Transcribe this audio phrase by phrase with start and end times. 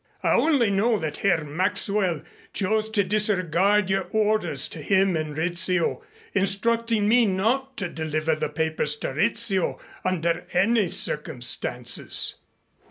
[0.23, 6.01] I only know that Herr Maxwell chose to disregard your orders to him and Rizzio,
[6.33, 12.33] instructing me not to deliver the papers to Rizzio under any circumstances."